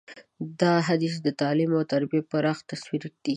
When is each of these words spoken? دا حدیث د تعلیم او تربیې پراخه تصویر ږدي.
دا 0.61 0.73
حدیث 0.87 1.15
د 1.21 1.27
تعلیم 1.41 1.71
او 1.77 1.83
تربیې 1.91 2.21
پراخه 2.31 2.63
تصویر 2.71 3.03
ږدي. 3.13 3.29